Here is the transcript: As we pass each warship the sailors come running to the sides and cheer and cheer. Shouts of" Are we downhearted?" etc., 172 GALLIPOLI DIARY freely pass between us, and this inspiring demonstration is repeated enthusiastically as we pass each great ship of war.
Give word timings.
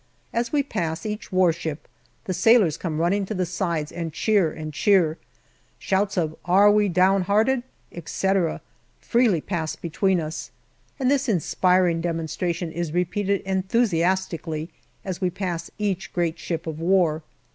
As 0.33 0.51
we 0.51 0.63
pass 0.63 1.05
each 1.05 1.31
warship 1.31 1.87
the 2.25 2.33
sailors 2.33 2.75
come 2.75 2.99
running 2.99 3.23
to 3.27 3.35
the 3.35 3.45
sides 3.45 3.91
and 3.91 4.11
cheer 4.11 4.51
and 4.51 4.73
cheer. 4.73 5.19
Shouts 5.77 6.17
of" 6.17 6.35
Are 6.59 6.71
we 6.71 6.89
downhearted?" 6.89 7.61
etc., 7.91 8.61
172 9.11 9.19
GALLIPOLI 9.19 9.29
DIARY 9.29 9.29
freely 9.29 9.41
pass 9.41 9.75
between 9.79 10.19
us, 10.19 10.49
and 10.99 11.11
this 11.11 11.29
inspiring 11.29 12.01
demonstration 12.01 12.71
is 12.71 12.91
repeated 12.91 13.41
enthusiastically 13.41 14.71
as 15.05 15.21
we 15.21 15.29
pass 15.29 15.69
each 15.77 16.11
great 16.13 16.39
ship 16.39 16.65
of 16.65 16.79
war. 16.79 17.21